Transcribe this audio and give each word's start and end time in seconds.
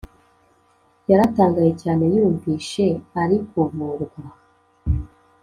yaratangaye 1.09 1.71
cyane 1.81 2.03
yumvishe 2.15 2.85
arikuvurwa 3.21 4.23